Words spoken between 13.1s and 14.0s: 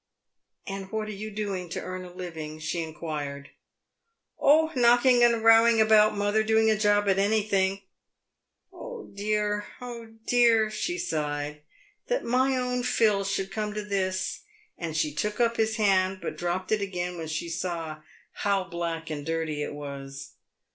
should come to